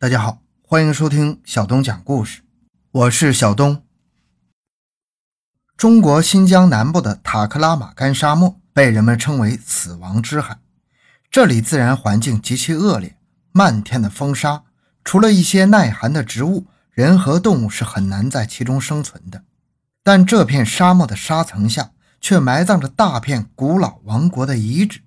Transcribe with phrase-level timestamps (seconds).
[0.00, 2.42] 大家好，欢迎收听小东讲故事，
[2.92, 3.82] 我是小东。
[5.76, 10.60] 中国新疆南部的塔克拉玛干沙漠被人们称为“死亡之海”，
[11.32, 13.16] 这里自然环境极其恶劣，
[13.50, 14.62] 漫天的风沙，
[15.02, 19.42] 除了一些耐寒的植物，人和动物是很难在其中生存的。
[20.04, 21.90] 但这片沙漠的沙层下，
[22.20, 25.00] 却埋葬着大片古老王国的遗址。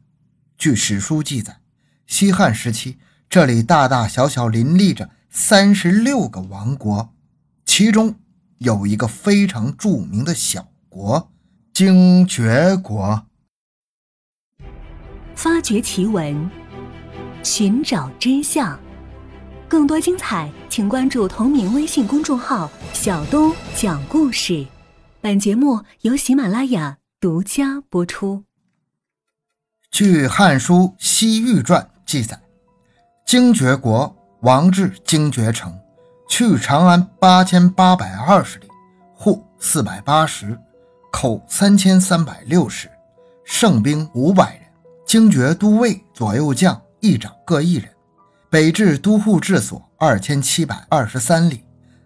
[0.57, 1.61] 据史书记载，
[2.05, 2.99] 西汉时期。
[3.32, 7.13] 这里大大小小林立着三十六个王国，
[7.63, 8.16] 其中
[8.58, 11.31] 有一个非常著名的小国——
[11.72, 13.25] 精绝国。
[15.34, 16.52] 发掘奇闻，
[17.41, 18.77] 寻找真相，
[19.70, 24.67] 更多精彩，请关注同名微信公众号“小东讲故事”。
[25.22, 28.44] 本节目由喜马拉雅独家播出。
[29.89, 32.41] 据《汉书·西域传》记载。
[33.25, 35.80] 精绝国王至精绝城，
[36.27, 38.67] 去长安八千八百二十里，
[39.14, 40.58] 户四百八十，
[41.11, 42.89] 口三千三百六十，
[43.45, 44.61] 胜兵五百人。
[45.05, 47.89] 精绝都尉、左右将、议长各一人。
[48.49, 51.64] 北至都护治所二千七百二十三里，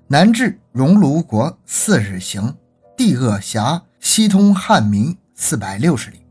[0.08, 2.55] 南至熔炉国四日行，
[2.95, 6.25] 地恶狭，西通汉民四百六十里。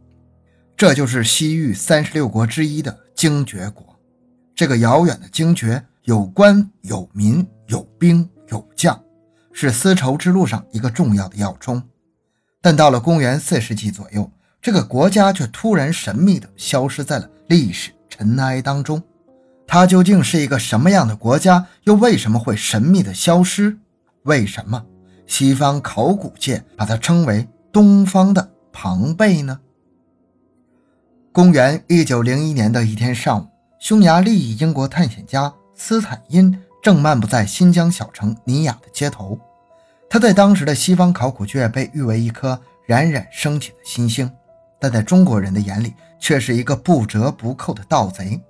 [0.76, 3.93] 这就是西域三十六国之一的精绝国。
[4.54, 8.98] 这个遥远的精绝有官有民有兵有将，
[9.52, 11.82] 是丝绸之路上一个重要的要冲。
[12.60, 14.30] 但到了公元四世纪左右，
[14.62, 19.02] 这个国家却突然神秘地消失在了历史尘埃当中。
[19.66, 21.66] 它究竟是一个什么样的国家？
[21.82, 23.76] 又为什么会神秘地消失？
[24.22, 24.84] 为什么
[25.26, 29.58] 西方考古界把它称为东方的庞贝呢？
[31.32, 33.53] 公元一九零一年的一天上午。
[33.84, 39.38] 匈牙利裔英国探险家斯坦因正漫步在新疆小城尼雅的街头，
[40.08, 44.32] 他在当时的西方考古界被誉为一颗冉冉升起的新星，
[44.80, 48.40] 但在中国人的眼里却是一个不折不扣的盗贼。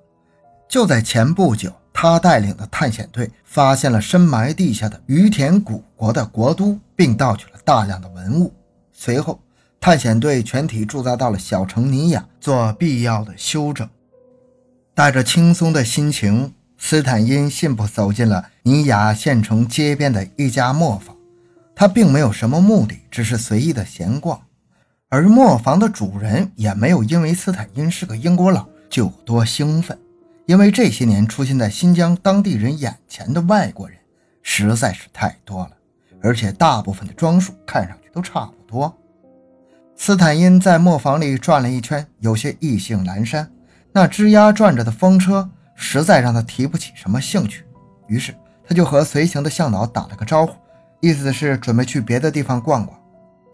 [0.68, 8.54] 就在前不久，他带领的探险队发现了深埋地下的于田古国的国都，并盗取了大量的文物。
[8.92, 9.40] 随后，
[9.80, 13.88] 探险队全体驻扎到了小城尼雅，做必要的休整。
[14.94, 21.16] 带着轻松的心情，斯坦因信步走进了尼雅县城街边的一家磨坊。
[21.74, 24.40] 他并没有什么目的，只是随意的闲逛。
[25.08, 29.98] 而磨坊的主人也没有因为斯坦因是个英国佬就多兴奋，
[30.46, 33.98] 因为这些年出现在新疆当地人眼前的外国人
[34.42, 35.70] 实在是太多了，
[36.22, 38.96] 而且大部分的装束看上去都差不多。
[39.96, 43.50] 斯坦因在磨坊里转了一圈，有些意兴阑珊。
[43.96, 47.64] 那吱呀转着的风车实在让他提不起什么兴趣，
[48.08, 48.34] 于是
[48.66, 50.52] 他就和随行的向导打了个招呼，
[50.98, 52.98] 意思是准备去别的地方逛逛。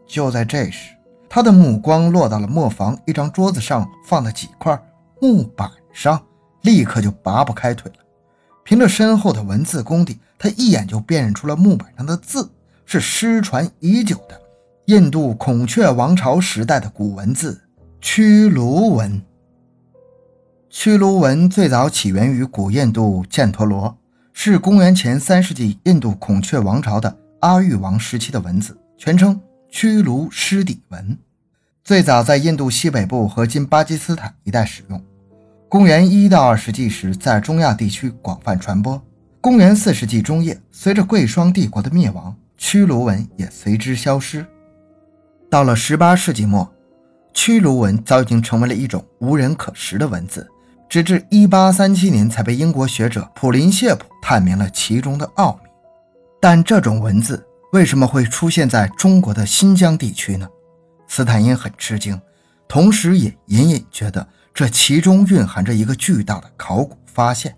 [0.06, 0.94] 就在这时，
[1.28, 4.82] 他的目光落到了磨坊一张桌子上放的几块
[5.20, 6.18] 木板上，
[6.62, 7.98] 立刻就拔不开腿了。
[8.64, 12.50] 凭着深厚的文字功底，他一眼就辨认出了木板上的字
[12.86, 14.40] 是失传已久的
[14.86, 17.60] 印度孔雀王朝时代的古文字
[18.00, 19.20] 屈卢文。
[20.72, 23.98] 屈卢文最早起源于古印度犍陀罗，
[24.32, 29.38] 是公元前三世纪印度孔雀王朝的阿育王时期的文字，全称
[29.69, 31.19] 屈卢湿底文。
[31.82, 35.04] 最早在印度西北部和今巴基斯坦一带使用。
[35.69, 39.03] 公元一到二世纪时，在中亚地区广泛传播。
[39.41, 44.47] 公元四世纪中叶，随着贵霜帝国的灭亡，屈卢文也随之消失。
[45.50, 46.72] 到了十八世纪末，
[47.34, 50.48] 屈卢文早已经成为了一种无人可识的文字。
[50.90, 55.70] 直至一八三七年，才被英国学者普林谢普探明了其中的奥秘。
[56.40, 60.48] 但这种文字为什么会出现在中国的新疆地区呢？
[61.06, 62.20] 斯坦因很吃惊，
[62.66, 67.56] 同时也隐隐觉得这其中蕴含着一个巨大的考古发现。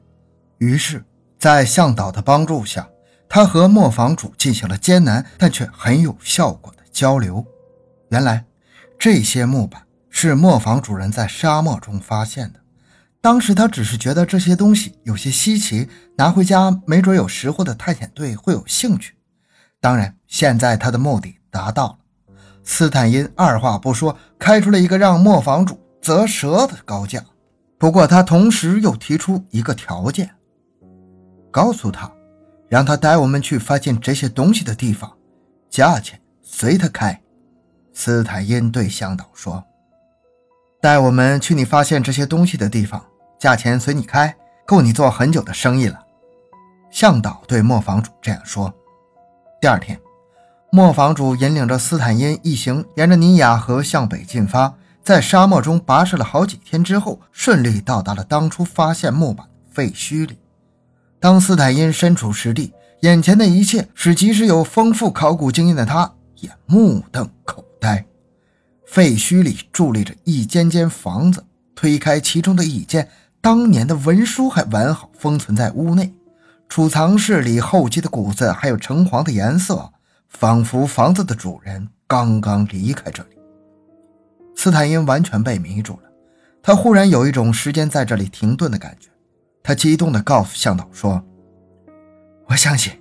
[0.59, 1.03] 于是，
[1.39, 2.87] 在向导的帮助下，
[3.31, 7.43] 他和磨坊主进行了艰难但却很有效果的交流。
[8.11, 8.45] 原来，
[8.99, 9.81] 这些木板
[10.11, 12.61] 是磨坊主人在沙漠中发现的。
[13.23, 19.15] 当时他只是觉得这些东西有些稀奇，拿回家没准有识货的探险队会有兴趣。
[19.81, 21.99] 当然，现在他的目的达到了。
[22.65, 27.25] 斯坦因二话不说，开出了一个让磨坊主啧舌的高价。
[27.79, 30.29] 不过，他同时又提出一个条件：
[31.53, 32.11] 告诉他，
[32.69, 35.17] 让他带我们去发现这些东西的地方，
[35.71, 37.23] 价钱随他开。
[37.93, 39.63] 斯坦因对向导说
[40.83, 43.01] ：“带我们去你发现这些东西的地方。”
[43.43, 45.99] 价钱随你开，够你做很久的生意了。
[46.93, 48.73] 向导对磨坊主这样说。
[49.61, 49.99] 第二天，
[50.71, 54.73] 磨坊主引领着斯坦因一行沿着尼亚河向北进发，
[55.03, 60.39] 在沙漠中跋涉了好几天之后，顺利到达了当初发现木板的废墟里。
[61.19, 68.07] 当斯坦因身处实地，眼前的一切使即使有丰富考古经验的他也目瞪口呆。
[68.87, 73.09] 废墟里伫立着一间间房子，推开其中的一间，
[73.43, 76.15] 当年的文书还完好封存在屋内。
[76.69, 79.93] 储藏室里厚积的谷子，还有橙黄的颜色，
[80.29, 83.31] 仿佛房子的主人刚刚离开这里。
[84.55, 86.09] 斯坦因完全被迷住了，
[86.63, 89.11] 他忽然有一种时间在这里停顿的感觉。
[89.63, 91.23] 他激动地告诉向导说
[92.47, 92.93] ：“我相信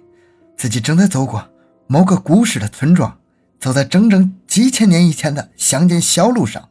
[0.58, 1.48] 自己正在走过
[1.88, 3.16] 某个古时的村庄，
[3.60, 6.68] 走在整整几千年以前的乡间小路上。”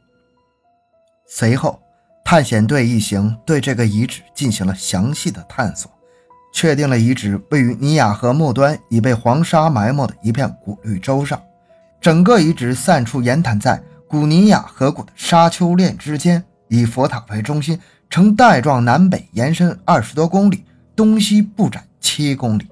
[1.26, 1.80] 随后，
[2.24, 5.90] 探险队一行对这个遗址进行了详细的探索。
[6.52, 11.40] 确定了遗址位于尼亚河末端已被黄沙埋没的一片古绿洲上，
[12.00, 17.78] 整个遗址散处岩坦在古尼亚河谷的沙丘链之间，以佛塔为中心，
[18.08, 20.64] 呈带状南北延伸二十多公里，
[20.96, 22.66] 东西不展七公里。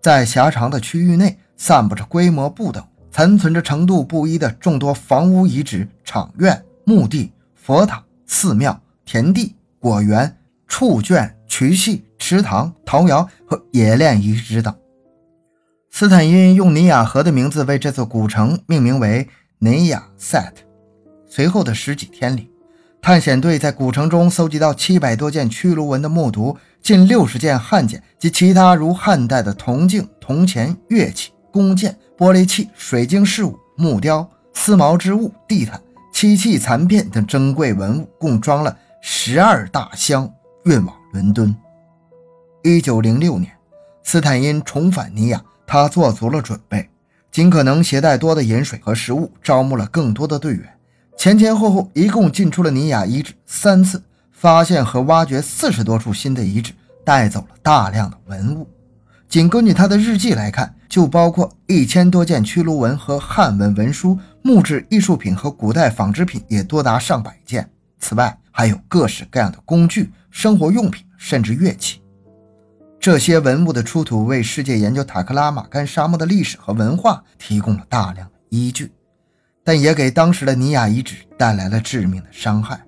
[0.00, 2.80] 在狭长的区域内，散布着规模不等、
[3.10, 10.38] 残存着程度不一的众多房屋遗址、场院、墓地、佛塔、寺庙、田地、果园、
[10.68, 12.04] 畜圈、渠系。
[12.20, 14.74] 池塘、陶窑和冶炼遗址等。
[15.88, 19.26] 斯坦因用尼亚河的名字为这座古城命名为
[19.60, 20.62] 尼亚塞特。
[21.26, 22.50] 随后的十几天里，
[23.00, 35.80] 探险队在古城中搜集到七百多件曲卢文的木牍，近六十件汉简及其他如汉代的铜镜、铜钱、乐器、弓箭、玻璃器、水晶饰物、木雕、丝毛织物、地毯、
[36.20, 40.28] 漆器残片等珍贵文物，共装了十二大箱，
[40.64, 41.54] 运往伦敦。
[42.64, 43.52] 一九零六年，
[44.02, 46.90] 斯坦因重返尼亚，他做足了准备，
[47.30, 50.68] 尽可能携带多的饮水和食物，招募了更多的队员。
[51.16, 56.72] 前前后后一共进出了尼亚遗址三次，发现和挖掘四十多处新的遗址，
[57.04, 58.68] 带走了大量的文物。
[59.28, 64.18] 仅根据他的日记来看，就包括一千多件曲卢文和汉文文书，
[64.48, 67.68] 木质艺术品和古代纺织品也多达上百件。
[67.98, 72.00] 此外，还有各式各样的工具、生活用品，甚至乐器。
[72.98, 78.90] 这些文物的出土，为世界研究塔克拉玛干沙漠的历史和文化提供了大量的依据，
[79.62, 82.80] 但也给当时的尼亚遗址带来了致命的伤害。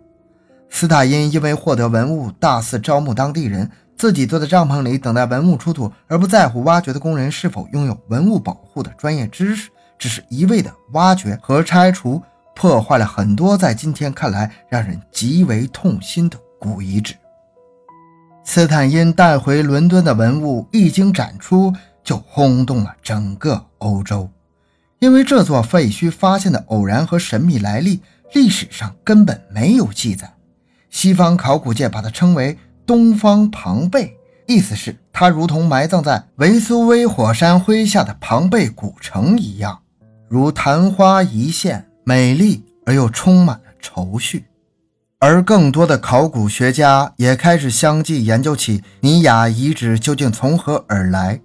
[0.70, 9.68] 斯塔因因为获得文物，大肆招募当地人，自己坐在帐篷里等待文物出土，而不在乎挖掘的工人是否拥有文物保护的专业知识，
[10.00, 12.20] 只是一味的挖掘和拆除，
[12.56, 17.14] 破坏了很多在今天看来让人极为痛心的古遗址。
[18.42, 24.28] 斯坦因带回伦敦的文物一经展出，就轰动了整个欧洲。
[25.00, 28.00] 因为这座废墟发现的偶然和神秘来历，
[28.32, 30.32] 历史上根本没有记载。
[30.88, 34.16] 西方考古界把它称为“东方庞贝”，
[34.48, 39.80] 意思是它如同埋葬在维苏威火山灰下的庞贝古城一样，
[40.30, 44.44] 如昙花一现，美丽而又充满了愁绪。
[45.18, 51.40] 而更多的考古学家也开始相继研究起尼雅遗址究竟从何而来。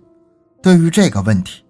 [0.62, 1.64] 对于这个问题，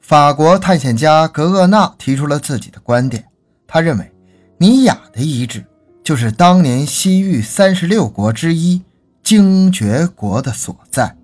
[0.00, 3.24] 法国探险家格厄纳提出了自己的观点。
[3.66, 4.12] 他认为，
[4.58, 5.64] 尼雅的遗址
[6.04, 8.80] 就是当年西域三十六国之一
[9.24, 11.16] 精绝国的所在。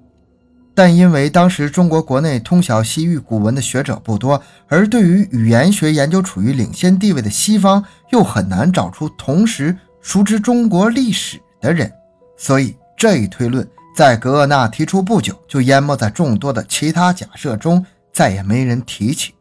[0.76, 9.76] 但因为当时中国国内通晓西域古文的学者不多，而对于语言学研究处于领先地位的西方又很难找出同时。
[10.02, 11.90] 熟知中国历史的人，
[12.36, 19.34] 所以这一推论在格厄纳提出不久就淹没在众多的其他假设中，再也没人提起。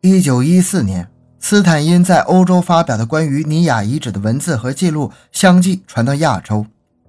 [0.00, 6.66] 一九一四年，斯坦因在欧洲发表的关于尼雅遗址的文字和记录相继传到亚洲，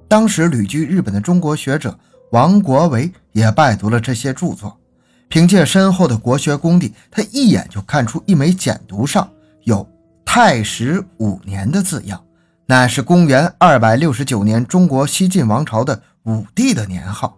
[0.08, 1.98] 当时旅居日本的中国学者
[2.32, 4.78] 王国维也拜读了这些著作，
[5.28, 9.30] 凭借深厚的国学功底，他一眼就看出一枚简牍上
[9.64, 9.88] 有。
[10.32, 12.24] 太史五年的字样，
[12.68, 17.36] 乃是公元二百六十九年中国西晋王朝的武帝的年号。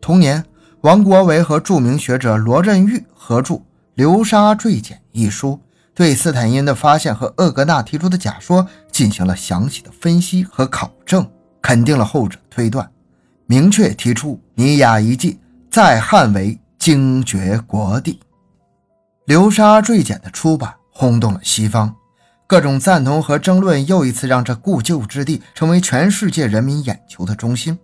[0.00, 0.44] 同年，
[0.82, 3.54] 王国维和著名学者罗振玉合著
[3.94, 5.60] 《流沙坠简》一书，
[5.92, 11.28] 对斯坦因的发现和厄格纳提出的假说进行了详细的分析和考证，
[11.60, 12.88] 肯定了后者推断，
[13.50, 15.36] 明确提出尼雅遗迹
[15.72, 18.12] 在汉为精绝国地。
[19.24, 21.92] 《流沙坠简》的出版轰动了西方。
[22.46, 27.76] 各种赞同和争论又一次让这故旧之地成为全世界人民眼球的中心。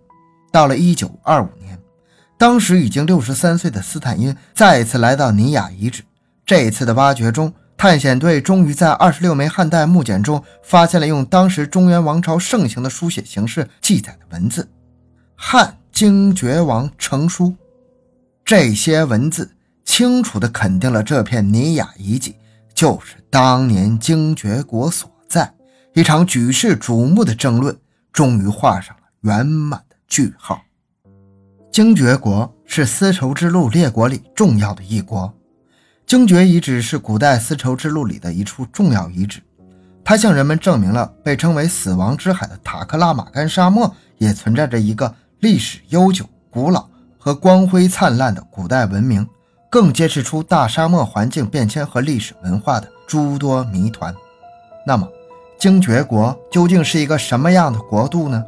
[0.53, 1.77] 到了1925年，
[2.37, 6.01] 当时已经六十三岁的斯坦因再一次来到尼雅遗址。
[6.45, 14.65] 这一次的挖掘中，探险队终于在二十六枚汉代木简中发现了用当时中原王朝盛行的书写形式记载的文字——
[15.39, 17.55] 汉精绝王成书。
[18.43, 19.49] 这些文字
[19.85, 22.35] 清楚地肯定了这片尼雅遗迹
[22.73, 25.53] 就是当年精绝国所在。
[25.93, 27.77] 一场举世瞩目的争论
[28.11, 30.59] 终于画上了圆满的句号。
[31.71, 35.31] 精绝国是丝绸之路列国里重要的一国。
[36.07, 39.41] 精绝遗址是古代丝绸之路里的一处重要遗址，
[40.03, 46.87] 它向人们证明了被称为“死亡之海”的塔克拉玛干沙漠也存在着一个历史悠久、古老
[47.19, 49.27] 和光辉灿烂的古代文明，
[49.69, 54.15] 更揭示出大沙漠环境变迁和历史文化的诸多谜团。
[54.83, 55.07] 那么，
[55.59, 58.43] 精绝国究竟是一个什么样的国度呢？